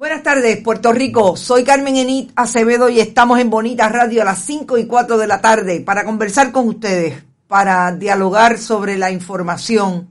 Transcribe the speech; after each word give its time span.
Buenas 0.00 0.22
tardes, 0.22 0.56
Puerto 0.62 0.94
Rico. 0.94 1.36
Soy 1.36 1.62
Carmen 1.62 1.94
Enit 1.94 2.32
Acevedo 2.34 2.88
y 2.88 3.00
estamos 3.00 3.38
en 3.38 3.50
Bonita 3.50 3.86
Radio 3.90 4.22
a 4.22 4.24
las 4.24 4.42
5 4.46 4.78
y 4.78 4.86
4 4.86 5.18
de 5.18 5.26
la 5.26 5.42
tarde 5.42 5.82
para 5.82 6.06
conversar 6.06 6.52
con 6.52 6.68
ustedes, 6.68 7.22
para 7.46 7.92
dialogar 7.92 8.56
sobre 8.56 8.96
la 8.96 9.10
información, 9.10 10.10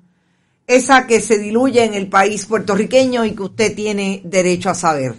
esa 0.67 1.07
que 1.07 1.21
se 1.21 1.39
diluye 1.39 1.83
en 1.83 1.95
el 1.95 2.07
país 2.07 2.45
puertorriqueño 2.45 3.25
y 3.25 3.31
que 3.31 3.41
usted 3.41 3.75
tiene 3.75 4.21
derecho 4.23 4.69
a 4.69 4.75
saber. 4.75 5.15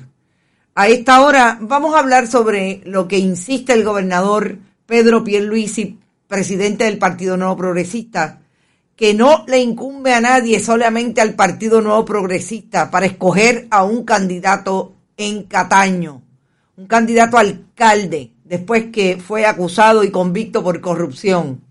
A 0.77 0.87
esta 0.87 1.21
hora 1.23 1.59
vamos 1.61 1.97
a 1.97 1.99
hablar 1.99 2.29
sobre 2.29 2.81
lo 2.85 3.09
que 3.09 3.19
insiste 3.19 3.73
el 3.73 3.83
gobernador 3.83 4.59
Pedro 4.87 5.25
Pierluisi, 5.25 5.99
presidente 6.29 6.85
del 6.85 6.99
Partido 6.99 7.37
Nuevo 7.37 7.57
Progresista, 7.57 8.40
que 9.01 9.15
no 9.15 9.47
le 9.47 9.59
incumbe 9.61 10.13
a 10.13 10.21
nadie, 10.21 10.61
solamente 10.61 11.23
al 11.23 11.33
Partido 11.33 11.81
Nuevo 11.81 12.05
Progresista, 12.05 12.91
para 12.91 13.07
escoger 13.07 13.67
a 13.71 13.83
un 13.83 14.05
candidato 14.05 14.93
en 15.17 15.45
Cataño, 15.45 16.21
un 16.77 16.87
candidato 16.87 17.39
alcalde, 17.39 18.33
después 18.45 18.91
que 18.93 19.17
fue 19.17 19.47
acusado 19.47 20.05
y 20.05 20.11
convicto 20.11 20.63
por 20.63 20.83
corrupción. 20.83 21.63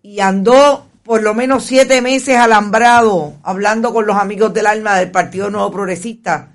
Y 0.00 0.20
andó 0.20 0.86
por 1.02 1.24
lo 1.24 1.34
menos 1.34 1.64
siete 1.64 2.00
meses 2.00 2.36
alambrado, 2.36 3.34
hablando 3.42 3.92
con 3.92 4.06
los 4.06 4.16
amigos 4.16 4.54
del 4.54 4.68
alma 4.68 4.96
del 4.96 5.10
Partido 5.10 5.50
Nuevo 5.50 5.72
Progresista, 5.72 6.52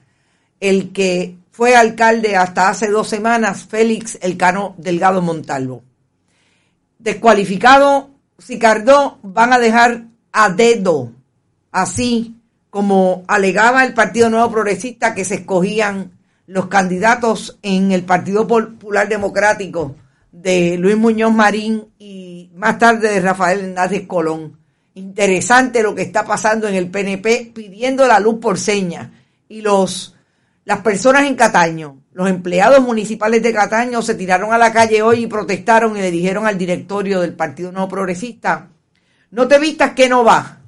el 0.62 0.94
que 0.94 1.36
fue 1.52 1.75
alcalde 1.75 2.38
hasta 2.38 2.69
hace 2.69 2.88
dos 2.88 3.09
semanas, 3.09 3.66
Félix 3.66 4.18
Elcano 4.22 4.75
Delgado 4.78 5.22
Montalvo. 5.22 5.84
Descualificado, 7.00 8.12
Sicardó 8.38 9.19
van 9.24 9.52
a 9.52 9.59
dejar 9.59 10.11
a 10.31 10.50
dedo, 10.50 11.12
así 11.72 12.36
como 12.69 13.24
alegaba 13.28 13.84
el 13.84 13.94
Partido 13.94 14.30
Nuevo 14.30 14.52
Progresista 14.52 15.14
que 15.14 15.25
se 15.25 15.36
escogían 15.36 16.12
los 16.47 16.68
candidatos 16.68 17.59
en 17.62 17.92
el 17.92 18.03
Partido 18.03 18.47
Popular 18.47 19.08
Democrático 19.09 19.96
de 20.31 20.78
Luis 20.78 20.97
Muñoz 20.97 21.34
Marín 21.34 21.86
y 22.00 22.50
más 22.56 22.80
tarde 22.80 23.09
de 23.09 23.19
Rafael 23.19 23.59
Hernández 23.59 24.08
Colón. 24.08 24.58
Interesante 24.94 25.84
lo 25.84 25.96
que 25.96 26.02
está 26.02 26.25
pasando 26.25 26.68
en 26.68 26.75
el 26.75 26.90
PNP 26.90 27.52
pidiendo 27.53 28.08
la 28.08 28.19
luz 28.19 28.40
por 28.40 28.58
señas 28.58 29.09
y 29.48 29.62
los 29.62 30.16
las 30.63 30.81
personas 30.81 31.24
en 31.24 31.36
Cataño, 31.36 32.02
los 32.13 32.30
empleados 32.30 32.81
municipales 32.81 33.42
de 33.42 33.52
Cataño 33.52 34.02
se 34.02 34.16
tiraron 34.16 34.53
a 34.53 34.58
la 34.58 34.72
calle 34.72 35.02
hoy 35.02 35.24
y 35.24 35.28
protestaron 35.28 35.98
y 35.98 36.02
le 36.02 36.12
dijeron 36.12 36.46
al 36.46 36.58
directorio 36.58 37.19
del 37.19 37.33
Partido 37.33 37.72
Nuevo 37.72 37.89
Progresista 37.89 38.70
no 39.31 39.48
te 39.48 39.60
vistas 39.60 39.94
que 39.94 40.10
no 40.10 40.24
va. 40.24 40.60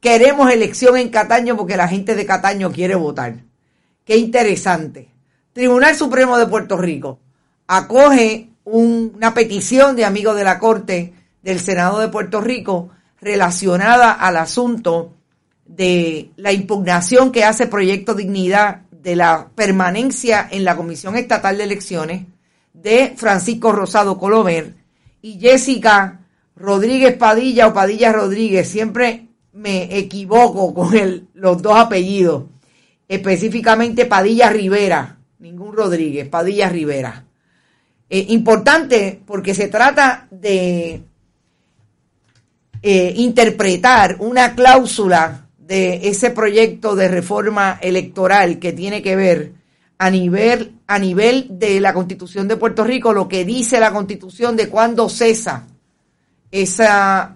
Queremos 0.00 0.50
elección 0.50 0.96
en 0.96 1.08
Cataño 1.08 1.56
porque 1.56 1.76
la 1.76 1.88
gente 1.88 2.14
de 2.14 2.26
Cataño 2.26 2.70
quiere 2.70 2.94
votar. 2.94 3.34
Qué 4.04 4.16
interesante. 4.16 5.08
Tribunal 5.52 5.96
Supremo 5.96 6.38
de 6.38 6.46
Puerto 6.46 6.76
Rico 6.76 7.18
acoge 7.66 8.50
una 8.64 9.34
petición 9.34 9.96
de 9.96 10.04
amigos 10.04 10.36
de 10.36 10.44
la 10.44 10.58
Corte 10.58 11.14
del 11.42 11.60
Senado 11.60 11.98
de 11.98 12.08
Puerto 12.08 12.40
Rico 12.40 12.90
relacionada 13.20 14.12
al 14.12 14.36
asunto 14.36 15.14
de 15.66 16.30
la 16.36 16.52
impugnación 16.52 17.32
que 17.32 17.44
hace 17.44 17.66
Proyecto 17.66 18.14
Dignidad 18.14 18.82
de 18.90 19.16
la 19.16 19.48
permanencia 19.54 20.48
en 20.50 20.64
la 20.64 20.76
Comisión 20.76 21.16
Estatal 21.16 21.58
de 21.58 21.64
Elecciones 21.64 22.26
de 22.72 23.14
Francisco 23.16 23.72
Rosado 23.72 24.18
Colomer 24.18 24.74
y 25.22 25.38
Jessica 25.38 26.19
Rodríguez 26.60 27.16
Padilla 27.16 27.68
o 27.68 27.72
Padilla 27.72 28.12
Rodríguez, 28.12 28.68
siempre 28.68 29.28
me 29.54 29.96
equivoco 29.96 30.74
con 30.74 30.94
el, 30.94 31.26
los 31.34 31.60
dos 31.62 31.76
apellidos, 31.76 32.44
específicamente 33.08 34.04
Padilla 34.04 34.50
Rivera, 34.50 35.18
ningún 35.38 35.72
Rodríguez, 35.72 36.28
Padilla 36.28 36.68
Rivera. 36.68 37.24
Eh, 38.10 38.26
importante 38.28 39.20
porque 39.24 39.54
se 39.54 39.68
trata 39.68 40.28
de 40.30 41.02
eh, 42.82 43.12
interpretar 43.16 44.16
una 44.18 44.54
cláusula 44.54 45.46
de 45.58 46.08
ese 46.08 46.30
proyecto 46.30 46.94
de 46.94 47.08
reforma 47.08 47.78
electoral 47.80 48.58
que 48.58 48.72
tiene 48.72 49.00
que 49.00 49.16
ver 49.16 49.52
a 49.96 50.10
nivel, 50.10 50.74
a 50.86 50.98
nivel 50.98 51.46
de 51.50 51.80
la 51.80 51.94
constitución 51.94 52.48
de 52.48 52.56
Puerto 52.56 52.84
Rico, 52.84 53.12
lo 53.12 53.28
que 53.28 53.44
dice 53.44 53.80
la 53.80 53.92
constitución 53.92 54.56
de 54.56 54.68
cuándo 54.68 55.08
cesa 55.08 55.66
esa, 56.50 57.32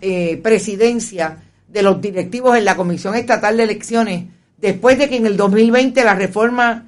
eh, 0.00 0.40
presidencia 0.42 1.38
de 1.68 1.82
los 1.82 2.00
directivos 2.00 2.56
en 2.56 2.64
la 2.64 2.76
Comisión 2.76 3.14
Estatal 3.14 3.56
de 3.56 3.62
Elecciones, 3.62 4.24
después 4.58 4.98
de 4.98 5.08
que 5.08 5.16
en 5.16 5.26
el 5.26 5.36
2020 5.36 6.04
la 6.04 6.14
reforma 6.14 6.86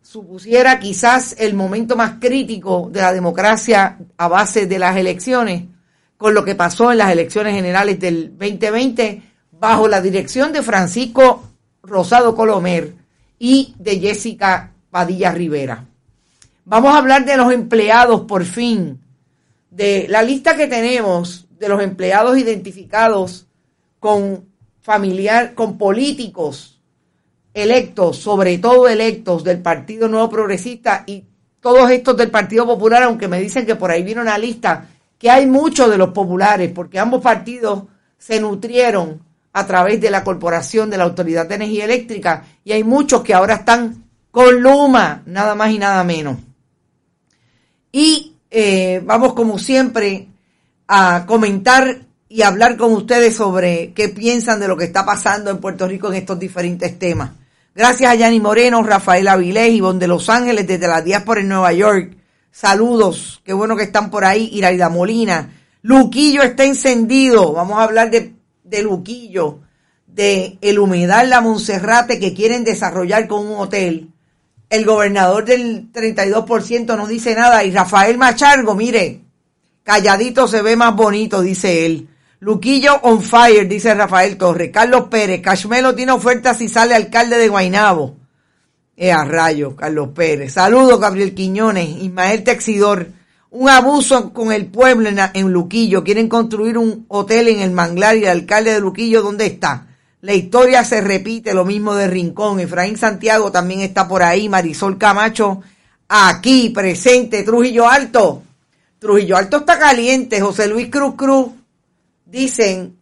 supusiera 0.00 0.78
quizás 0.78 1.36
el 1.38 1.54
momento 1.54 1.96
más 1.96 2.14
crítico 2.20 2.88
de 2.92 3.00
la 3.00 3.12
democracia 3.12 3.98
a 4.16 4.28
base 4.28 4.66
de 4.66 4.78
las 4.78 4.96
elecciones, 4.96 5.64
con 6.16 6.34
lo 6.34 6.44
que 6.44 6.54
pasó 6.54 6.92
en 6.92 6.98
las 6.98 7.10
elecciones 7.10 7.54
generales 7.54 7.98
del 7.98 8.30
2020, 8.30 9.22
bajo 9.52 9.88
la 9.88 10.00
dirección 10.00 10.52
de 10.52 10.62
Francisco 10.62 11.44
Rosado 11.82 12.34
Colomer 12.34 12.94
y 13.38 13.74
de 13.78 13.98
Jessica 13.98 14.72
Padilla 14.90 15.32
Rivera. 15.32 15.84
Vamos 16.64 16.94
a 16.94 16.98
hablar 16.98 17.24
de 17.24 17.36
los 17.36 17.52
empleados 17.52 18.22
por 18.22 18.44
fin 18.44 19.01
de 19.72 20.06
la 20.08 20.22
lista 20.22 20.54
que 20.54 20.66
tenemos 20.66 21.46
de 21.58 21.68
los 21.68 21.82
empleados 21.82 22.36
identificados 22.36 23.46
con 23.98 24.44
familiar, 24.80 25.54
con 25.54 25.78
políticos 25.78 26.80
electos, 27.54 28.18
sobre 28.18 28.58
todo 28.58 28.88
electos 28.88 29.42
del 29.44 29.62
Partido 29.62 30.08
Nuevo 30.08 30.28
Progresista 30.28 31.04
y 31.06 31.24
todos 31.60 31.90
estos 31.90 32.16
del 32.16 32.30
Partido 32.30 32.66
Popular, 32.66 33.04
aunque 33.04 33.28
me 33.28 33.40
dicen 33.40 33.64
que 33.64 33.76
por 33.76 33.90
ahí 33.90 34.02
viene 34.02 34.20
una 34.20 34.36
lista, 34.36 34.88
que 35.18 35.30
hay 35.30 35.46
muchos 35.46 35.90
de 35.90 35.96
los 35.96 36.10
populares, 36.10 36.70
porque 36.74 36.98
ambos 36.98 37.22
partidos 37.22 37.84
se 38.18 38.40
nutrieron 38.40 39.22
a 39.52 39.66
través 39.66 40.00
de 40.00 40.10
la 40.10 40.24
Corporación 40.24 40.90
de 40.90 40.98
la 40.98 41.04
Autoridad 41.04 41.46
de 41.46 41.54
Energía 41.54 41.84
Eléctrica 41.84 42.44
y 42.64 42.72
hay 42.72 42.84
muchos 42.84 43.22
que 43.22 43.32
ahora 43.32 43.54
están 43.54 44.04
con 44.30 44.60
Luma, 44.60 45.22
nada 45.26 45.54
más 45.54 45.70
y 45.70 45.78
nada 45.78 46.02
menos. 46.04 46.38
Y 47.92 48.31
eh, 48.54 49.00
vamos 49.02 49.32
como 49.32 49.58
siempre 49.58 50.28
a 50.86 51.24
comentar 51.26 52.02
y 52.28 52.42
hablar 52.42 52.76
con 52.76 52.92
ustedes 52.92 53.34
sobre 53.34 53.94
qué 53.94 54.10
piensan 54.10 54.60
de 54.60 54.68
lo 54.68 54.76
que 54.76 54.84
está 54.84 55.06
pasando 55.06 55.50
en 55.50 55.56
Puerto 55.56 55.88
Rico 55.88 56.08
en 56.08 56.16
estos 56.16 56.38
diferentes 56.38 56.98
temas. 56.98 57.30
Gracias 57.74 58.10
a 58.10 58.14
Yanni 58.14 58.40
Moreno, 58.40 58.82
Rafael 58.82 59.26
Avilés, 59.26 59.72
Ivonne 59.72 60.00
de 60.00 60.06
Los 60.06 60.28
Ángeles, 60.28 60.66
desde 60.66 60.86
la 60.86 61.00
diáspora 61.00 61.40
en 61.40 61.48
Nueva 61.48 61.72
York. 61.72 62.14
Saludos, 62.50 63.40
qué 63.42 63.54
bueno 63.54 63.74
que 63.74 63.84
están 63.84 64.10
por 64.10 64.26
ahí. 64.26 64.50
Iraida 64.52 64.90
Molina. 64.90 65.50
Luquillo 65.80 66.42
está 66.42 66.64
encendido. 66.64 67.54
Vamos 67.54 67.78
a 67.78 67.84
hablar 67.84 68.10
de, 68.10 68.34
de 68.64 68.82
Luquillo, 68.82 69.60
de 70.06 70.58
el 70.60 70.78
humedal 70.78 71.30
La 71.30 71.40
Monserrate 71.40 72.20
que 72.20 72.34
quieren 72.34 72.64
desarrollar 72.64 73.26
con 73.26 73.46
un 73.46 73.60
hotel 73.60 74.11
el 74.72 74.86
gobernador 74.86 75.44
del 75.44 75.92
32% 75.92 76.96
no 76.96 77.06
dice 77.06 77.34
nada 77.34 77.62
y 77.62 77.70
Rafael 77.70 78.16
Machargo, 78.16 78.74
mire, 78.74 79.20
calladito 79.82 80.48
se 80.48 80.62
ve 80.62 80.76
más 80.76 80.96
bonito, 80.96 81.42
dice 81.42 81.84
él. 81.84 82.08
Luquillo 82.40 82.94
on 83.02 83.20
fire, 83.20 83.68
dice 83.68 83.94
Rafael 83.94 84.38
Torres. 84.38 84.70
Carlos 84.72 85.08
Pérez, 85.10 85.42
Cashmelo 85.42 85.94
tiene 85.94 86.12
oferta 86.12 86.54
si 86.54 86.70
sale 86.70 86.94
alcalde 86.94 87.36
de 87.36 87.48
Guainabo. 87.48 88.16
Eh, 88.96 89.12
a 89.12 89.24
rayo, 89.24 89.76
Carlos 89.76 90.08
Pérez. 90.14 90.54
Saludos, 90.54 90.98
Gabriel 90.98 91.34
Quiñones, 91.34 91.90
Ismael 92.02 92.42
Texidor. 92.42 93.08
Un 93.50 93.68
abuso 93.68 94.32
con 94.32 94.52
el 94.52 94.68
pueblo 94.68 95.10
en, 95.10 95.18
en 95.34 95.52
Luquillo. 95.52 96.02
Quieren 96.02 96.30
construir 96.30 96.78
un 96.78 97.04
hotel 97.08 97.48
en 97.48 97.60
el 97.60 97.72
Manglar 97.72 98.16
y 98.16 98.24
el 98.24 98.30
alcalde 98.30 98.72
de 98.72 98.80
Luquillo, 98.80 99.20
¿dónde 99.20 99.44
está? 99.44 99.88
La 100.22 100.34
historia 100.34 100.84
se 100.84 101.00
repite, 101.00 101.52
lo 101.52 101.64
mismo 101.64 101.96
de 101.96 102.06
Rincón. 102.06 102.60
Efraín 102.60 102.96
Santiago 102.96 103.50
también 103.50 103.80
está 103.80 104.06
por 104.06 104.22
ahí. 104.22 104.48
Marisol 104.48 104.96
Camacho, 104.96 105.62
aquí 106.06 106.70
presente. 106.70 107.42
Trujillo 107.42 107.88
Alto. 107.88 108.44
Trujillo 109.00 109.36
Alto 109.36 109.56
está 109.56 109.80
caliente. 109.80 110.40
José 110.40 110.68
Luis 110.68 110.90
Cruz 110.90 111.16
Cruz. 111.16 111.48
Dicen 112.24 112.96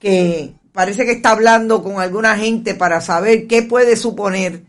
que 0.00 0.54
parece 0.72 1.04
que 1.04 1.12
está 1.12 1.30
hablando 1.30 1.84
con 1.84 2.00
alguna 2.00 2.36
gente 2.36 2.74
para 2.74 3.00
saber 3.00 3.46
qué 3.46 3.62
puede 3.62 3.94
suponer 3.94 4.64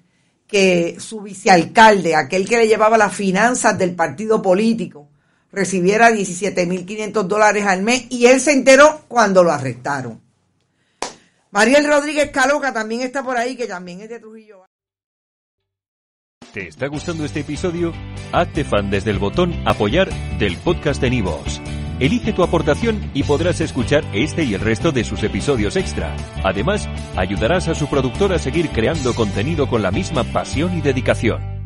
que 0.46 0.98
su 1.00 1.22
vicealcalde, 1.22 2.16
aquel 2.16 2.48
que 2.48 2.58
le 2.58 2.68
llevaba 2.68 3.00
las 3.00 3.16
finanzas 3.16 3.76
del 3.76 3.96
partido 3.96 4.40
político, 4.44 5.10
recibiera 5.52 6.12
17.500 6.12 7.24
dólares 7.24 7.66
al 7.66 7.82
mes 7.82 8.06
y 8.10 8.28
él 8.28 8.40
se 8.40 8.52
enteró 8.52 9.02
cuando 9.08 9.44
lo 9.44 9.52
arrestaron. 9.52 10.27
Mariel 11.52 11.88
Rodríguez 11.88 12.32
Caloca 12.32 12.74
también 12.74 13.02
está 13.02 13.24
por 13.24 13.38
ahí, 13.38 13.56
que 13.56 13.68
también 13.68 14.02
es 14.02 14.10
de 14.10 14.20
Trujillo. 14.20 14.66
¿Te 16.54 16.68
está 16.68 16.88
gustando 16.88 17.26
este 17.26 17.42
episodio? 17.42 17.94
Hazte 18.32 18.64
fan 18.64 18.90
desde 18.90 19.12
el 19.12 19.20
botón 19.20 19.54
apoyar 19.66 20.10
del 20.40 20.58
podcast 20.58 21.02
de 21.02 21.10
Nivos. 21.10 21.62
Elige 22.00 22.34
tu 22.34 22.44
aportación 22.44 23.12
y 23.14 23.24
podrás 23.24 23.60
escuchar 23.62 24.04
este 24.14 24.44
y 24.44 24.54
el 24.54 24.62
resto 24.62 24.92
de 24.92 25.04
sus 25.04 25.24
episodios 25.24 25.76
extra. 25.76 26.16
Además, 26.44 26.88
ayudarás 27.16 27.68
a 27.68 27.76
su 27.76 27.88
productor 27.88 28.34
a 28.34 28.40
seguir 28.40 28.70
creando 28.70 29.16
contenido 29.16 29.68
con 29.68 29.82
la 29.82 29.92
misma 29.92 30.24
pasión 30.24 30.78
y 30.78 30.82
dedicación. 30.82 31.57